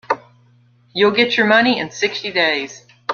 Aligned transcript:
You'll 0.93 1.11
get 1.11 1.37
your 1.37 1.45
money 1.45 1.77
in 1.77 1.91
sixty 1.91 2.31
days. 2.31 2.87